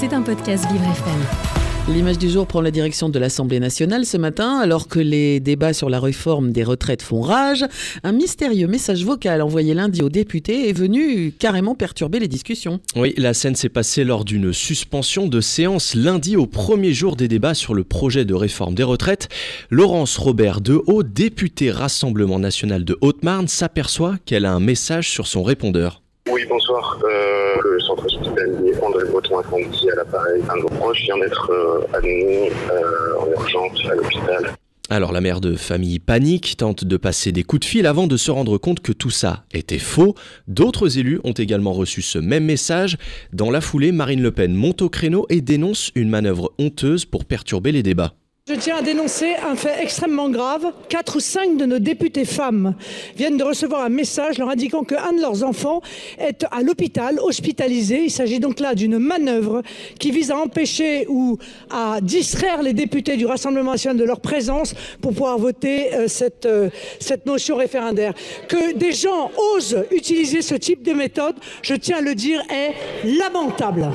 C'est 0.00 0.14
un 0.14 0.22
podcast 0.22 0.64
Vivre 0.72 0.84
FM. 0.84 1.94
L'image 1.94 2.16
du 2.16 2.30
jour 2.30 2.46
prend 2.46 2.62
la 2.62 2.70
direction 2.70 3.10
de 3.10 3.18
l'Assemblée 3.18 3.60
nationale 3.60 4.06
ce 4.06 4.16
matin, 4.16 4.58
alors 4.58 4.88
que 4.88 4.98
les 4.98 5.40
débats 5.40 5.74
sur 5.74 5.90
la 5.90 6.00
réforme 6.00 6.52
des 6.52 6.64
retraites 6.64 7.02
font 7.02 7.20
rage. 7.20 7.66
Un 8.02 8.12
mystérieux 8.12 8.66
message 8.66 9.04
vocal 9.04 9.42
envoyé 9.42 9.74
lundi 9.74 10.00
aux 10.00 10.08
députés 10.08 10.70
est 10.70 10.72
venu 10.72 11.32
carrément 11.38 11.74
perturber 11.74 12.18
les 12.18 12.28
discussions. 12.28 12.80
Oui, 12.96 13.12
la 13.18 13.34
scène 13.34 13.56
s'est 13.56 13.68
passée 13.68 14.04
lors 14.04 14.24
d'une 14.24 14.54
suspension 14.54 15.26
de 15.26 15.42
séance 15.42 15.94
lundi 15.94 16.36
au 16.36 16.46
premier 16.46 16.94
jour 16.94 17.14
des 17.14 17.28
débats 17.28 17.52
sur 17.52 17.74
le 17.74 17.84
projet 17.84 18.24
de 18.24 18.32
réforme 18.32 18.74
des 18.74 18.84
retraites. 18.84 19.28
Laurence 19.68 20.16
Robert 20.16 20.62
Dehaut, 20.62 21.02
députée 21.02 21.70
Rassemblement 21.70 22.38
national 22.38 22.86
de 22.86 22.96
Haute-Marne, 23.02 23.48
s'aperçoit 23.48 24.16
qu'elle 24.24 24.46
a 24.46 24.52
un 24.54 24.60
message 24.60 25.10
sur 25.10 25.26
son 25.26 25.42
répondeur. 25.42 26.00
Oui, 26.32 26.44
bonsoir. 26.48 26.98
Euh, 27.02 27.56
le 27.64 27.80
centre 27.80 28.04
hospitalier 28.06 28.72
André 28.82 29.04
Breton 29.06 29.38
incendie 29.38 29.90
à 29.90 29.96
l'appareil. 29.96 30.42
Un 30.48 30.56
de 30.56 30.62
vos 30.62 30.68
proches 30.68 31.02
vient 31.02 31.18
d'être 31.18 31.50
euh, 31.50 31.96
admis 31.96 32.50
euh, 32.70 33.18
en 33.18 33.30
urgence 33.30 33.78
à 33.90 33.94
l'hôpital. 33.94 34.54
Alors 34.90 35.12
la 35.12 35.20
mère 35.20 35.40
de 35.40 35.56
famille 35.56 35.98
panique, 35.98 36.56
tente 36.56 36.84
de 36.84 36.96
passer 36.96 37.32
des 37.32 37.42
coups 37.42 37.60
de 37.60 37.64
fil 37.64 37.86
avant 37.86 38.06
de 38.06 38.16
se 38.16 38.30
rendre 38.30 38.58
compte 38.58 38.80
que 38.80 38.92
tout 38.92 39.10
ça 39.10 39.44
était 39.52 39.78
faux. 39.78 40.14
D'autres 40.48 40.98
élus 40.98 41.20
ont 41.24 41.32
également 41.32 41.72
reçu 41.72 42.02
ce 42.02 42.18
même 42.18 42.44
message. 42.44 42.96
Dans 43.32 43.50
la 43.50 43.60
foulée, 43.60 43.92
Marine 43.92 44.22
Le 44.22 44.32
Pen 44.32 44.52
monte 44.52 44.82
au 44.82 44.88
créneau 44.88 45.26
et 45.30 45.40
dénonce 45.40 45.90
une 45.94 46.08
manœuvre 46.08 46.52
honteuse 46.58 47.04
pour 47.04 47.24
perturber 47.24 47.72
les 47.72 47.82
débats. 47.82 48.14
Je 48.48 48.54
tiens 48.54 48.78
à 48.78 48.82
dénoncer 48.82 49.34
un 49.46 49.54
fait 49.54 49.82
extrêmement 49.82 50.30
grave. 50.30 50.72
Quatre 50.88 51.16
ou 51.16 51.20
cinq 51.20 51.56
de 51.56 51.66
nos 51.66 51.78
députés 51.78 52.24
femmes 52.24 52.74
viennent 53.14 53.36
de 53.36 53.44
recevoir 53.44 53.84
un 53.84 53.90
message 53.90 54.38
leur 54.38 54.48
indiquant 54.48 54.82
qu'un 54.82 55.12
de 55.12 55.20
leurs 55.20 55.44
enfants 55.44 55.82
est 56.18 56.44
à 56.50 56.62
l'hôpital, 56.62 57.20
hospitalisé. 57.20 58.04
Il 58.04 58.10
s'agit 58.10 58.40
donc 58.40 58.58
là 58.58 58.74
d'une 58.74 58.98
manœuvre 58.98 59.62
qui 59.98 60.10
vise 60.10 60.30
à 60.30 60.38
empêcher 60.38 61.06
ou 61.08 61.38
à 61.70 62.00
distraire 62.00 62.62
les 62.62 62.72
députés 62.72 63.16
du 63.16 63.26
Rassemblement 63.26 63.72
national 63.72 63.98
de 63.98 64.04
leur 64.04 64.20
présence 64.20 64.74
pour 65.00 65.12
pouvoir 65.12 65.38
voter 65.38 65.94
euh, 65.94 66.08
cette, 66.08 66.46
euh, 66.46 66.70
cette 66.98 67.26
motion 67.26 67.56
référendaire. 67.56 68.14
Que 68.48 68.72
des 68.72 68.92
gens 68.92 69.30
osent 69.54 69.84
utiliser 69.92 70.40
ce 70.40 70.54
type 70.54 70.82
de 70.82 70.92
méthode, 70.92 71.36
je 71.62 71.74
tiens 71.74 71.98
à 71.98 72.00
le 72.00 72.14
dire, 72.14 72.42
est 72.50 72.74
lamentable. 73.18 73.90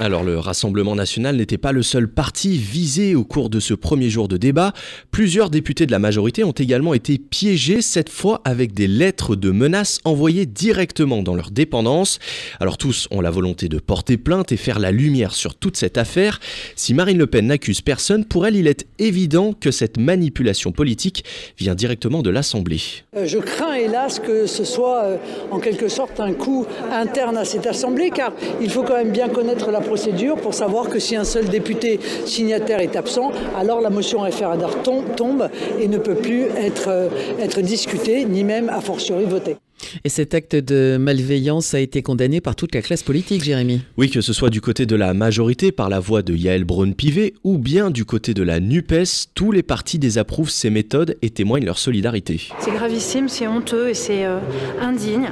Alors 0.00 0.22
le 0.22 0.38
Rassemblement 0.38 0.94
national 0.94 1.34
n'était 1.34 1.58
pas 1.58 1.72
le 1.72 1.82
seul 1.82 2.06
parti 2.06 2.56
visé 2.56 3.16
au 3.16 3.24
cours 3.24 3.50
de 3.50 3.58
ce 3.58 3.74
premier 3.74 4.10
jour 4.10 4.28
de 4.28 4.36
débat. 4.36 4.72
Plusieurs 5.10 5.50
députés 5.50 5.86
de 5.86 5.90
la 5.90 5.98
majorité 5.98 6.44
ont 6.44 6.52
également 6.52 6.94
été 6.94 7.18
piégés, 7.18 7.82
cette 7.82 8.08
fois 8.08 8.40
avec 8.44 8.74
des 8.74 8.86
lettres 8.86 9.34
de 9.34 9.50
menaces 9.50 9.98
envoyées 10.04 10.46
directement 10.46 11.24
dans 11.24 11.34
leur 11.34 11.50
dépendance. 11.50 12.20
Alors 12.60 12.78
tous 12.78 13.08
ont 13.10 13.20
la 13.20 13.32
volonté 13.32 13.68
de 13.68 13.80
porter 13.80 14.18
plainte 14.18 14.52
et 14.52 14.56
faire 14.56 14.78
la 14.78 14.92
lumière 14.92 15.34
sur 15.34 15.56
toute 15.56 15.76
cette 15.76 15.98
affaire. 15.98 16.38
Si 16.76 16.94
Marine 16.94 17.18
Le 17.18 17.26
Pen 17.26 17.48
n'accuse 17.48 17.80
personne, 17.80 18.24
pour 18.24 18.46
elle 18.46 18.54
il 18.54 18.68
est 18.68 18.86
évident 19.00 19.52
que 19.52 19.72
cette 19.72 19.98
manipulation 19.98 20.70
politique 20.70 21.24
vient 21.58 21.74
directement 21.74 22.22
de 22.22 22.30
l'Assemblée. 22.30 22.80
Euh, 23.16 23.26
je 23.26 23.38
crains 23.38 23.74
hélas 23.74 24.20
que 24.20 24.46
ce 24.46 24.62
soit 24.62 25.02
euh, 25.02 25.16
en 25.50 25.58
quelque 25.58 25.88
sorte 25.88 26.20
un 26.20 26.34
coup 26.34 26.66
interne 26.92 27.36
à 27.36 27.44
cette 27.44 27.66
Assemblée 27.66 28.10
car 28.10 28.32
il 28.60 28.70
faut 28.70 28.84
quand 28.84 28.94
même 28.94 29.10
bien 29.10 29.28
connaître 29.28 29.72
la 29.72 29.87
procédure 29.88 30.36
pour 30.36 30.52
savoir 30.52 30.90
que 30.90 30.98
si 30.98 31.16
un 31.16 31.24
seul 31.24 31.48
député 31.48 31.98
signataire 32.26 32.80
est 32.80 32.94
absent, 32.94 33.32
alors 33.56 33.80
la 33.80 33.88
motion 33.88 34.20
référendaire 34.20 34.82
tombe, 34.82 35.48
et 35.80 35.88
ne 35.88 35.98
peut 35.98 36.14
plus 36.14 36.42
être, 36.56 36.88
euh, 36.88 37.08
être 37.40 37.62
discutée, 37.62 38.26
ni 38.26 38.44
même 38.44 38.68
a 38.68 38.80
fortiori 38.80 39.24
votée. 39.24 39.56
Et 40.04 40.08
cet 40.08 40.34
acte 40.34 40.56
de 40.56 40.96
malveillance 40.98 41.72
a 41.72 41.80
été 41.80 42.02
condamné 42.02 42.40
par 42.40 42.56
toute 42.56 42.74
la 42.74 42.82
classe 42.82 43.02
politique, 43.02 43.42
Jérémy. 43.42 43.80
Oui, 43.96 44.10
que 44.10 44.20
ce 44.20 44.32
soit 44.32 44.50
du 44.50 44.60
côté 44.60 44.86
de 44.86 44.96
la 44.96 45.14
majorité 45.14 45.72
par 45.72 45.88
la 45.88 46.00
voix 46.00 46.22
de 46.22 46.34
Yael 46.34 46.64
Braun-Pivet 46.64 47.34
ou 47.44 47.58
bien 47.58 47.90
du 47.90 48.04
côté 48.04 48.34
de 48.34 48.42
la 48.42 48.60
NUPES, 48.60 49.28
tous 49.34 49.52
les 49.52 49.62
partis 49.62 49.98
désapprouvent 49.98 50.50
ces 50.50 50.70
méthodes 50.70 51.16
et 51.22 51.30
témoignent 51.30 51.64
leur 51.64 51.78
solidarité. 51.78 52.40
C'est 52.60 52.72
gravissime, 52.72 53.28
c'est 53.28 53.46
honteux 53.46 53.88
et 53.88 53.94
c'est 53.94 54.26
euh, 54.26 54.38
indigne. 54.80 55.28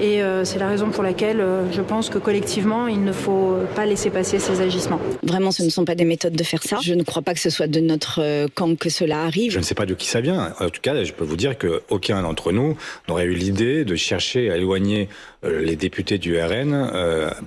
Et 0.00 0.22
euh, 0.22 0.44
c'est 0.44 0.58
la 0.58 0.68
raison 0.68 0.90
pour 0.90 1.02
laquelle 1.02 1.40
euh, 1.40 1.70
je 1.72 1.80
pense 1.80 2.10
que 2.10 2.18
collectivement, 2.18 2.86
il 2.86 3.02
ne 3.02 3.12
faut 3.12 3.56
pas 3.74 3.86
laisser 3.86 4.10
passer 4.10 4.38
ces 4.38 4.60
agissements. 4.60 5.00
Vraiment, 5.22 5.50
ce 5.50 5.62
ne 5.62 5.70
sont 5.70 5.84
pas 5.84 5.94
des 5.94 6.04
méthodes 6.04 6.34
de 6.34 6.44
faire 6.44 6.62
ça. 6.62 6.78
Je 6.82 6.94
ne 6.94 7.02
crois 7.02 7.22
pas 7.22 7.34
que 7.34 7.40
ce 7.40 7.50
soit 7.50 7.66
de 7.66 7.80
notre 7.80 8.20
euh, 8.22 8.46
camp 8.54 8.76
que 8.76 8.90
cela 8.90 9.22
arrive. 9.22 9.52
Je 9.52 9.58
ne 9.58 9.64
sais 9.64 9.74
pas 9.74 9.86
de 9.86 9.94
qui 9.94 10.06
ça 10.06 10.20
vient. 10.20 10.52
En 10.60 10.68
tout 10.68 10.80
cas, 10.82 11.02
je 11.02 11.12
peux 11.12 11.24
vous 11.24 11.36
dire 11.36 11.56
qu'aucun 11.56 12.22
d'entre 12.22 12.52
nous 12.52 12.76
n'aurait 13.08 13.24
eu 13.24 13.34
l'idée 13.34 13.84
de 13.84 13.96
chercher 13.96 14.50
à 14.50 14.56
éloigner 14.56 15.08
les 15.42 15.76
députés 15.76 16.18
du 16.18 16.40
RN 16.40 16.90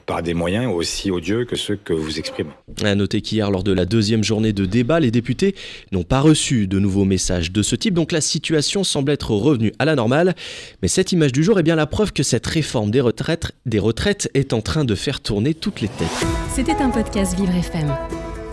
par 0.05 0.23
des 0.23 0.33
moyens 0.33 0.71
aussi 0.73 1.11
odieux 1.11 1.43
que 1.43 1.57
ceux 1.57 1.75
que 1.75 1.91
vous 1.91 2.17
exprimez. 2.17 2.51
À 2.83 2.95
noter 2.95 3.19
qu'hier, 3.19 3.51
lors 3.51 3.63
de 3.63 3.73
la 3.73 3.85
deuxième 3.85 4.23
journée 4.23 4.53
de 4.53 4.65
débat, 4.65 5.01
les 5.01 5.11
députés 5.11 5.53
n'ont 5.91 6.03
pas 6.03 6.21
reçu 6.21 6.67
de 6.67 6.79
nouveaux 6.79 7.03
messages 7.03 7.51
de 7.51 7.61
ce 7.61 7.75
type, 7.75 7.93
donc 7.93 8.13
la 8.13 8.21
situation 8.21 8.85
semble 8.85 9.11
être 9.11 9.31
revenue 9.31 9.73
à 9.79 9.85
la 9.85 9.95
normale. 9.95 10.33
Mais 10.81 10.87
cette 10.87 11.11
image 11.11 11.33
du 11.33 11.43
jour 11.43 11.59
est 11.59 11.63
bien 11.63 11.75
la 11.75 11.87
preuve 11.87 12.13
que 12.13 12.23
cette 12.39 12.47
réforme 12.47 12.89
des 12.89 13.01
retraites, 13.01 14.31
est 14.33 14.53
en 14.53 14.61
train 14.61 14.85
de 14.85 14.95
faire 14.95 15.19
tourner 15.19 15.53
toutes 15.53 15.81
les 15.81 15.89
têtes. 15.89 16.07
C'était 16.55 16.81
un 16.81 16.89
podcast 16.89 17.35
Vivre 17.37 17.53
FM. 17.53 17.93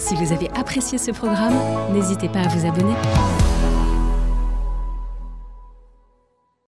Si 0.01 0.17
vous 0.17 0.33
avez 0.33 0.49
apprécié 0.57 0.99
ce 0.99 1.13
programme, 1.13 1.55
n'hésitez 1.95 2.29
pas 2.29 2.41
à 2.41 2.49
vous 2.49 2.67
abonner. 2.67 2.95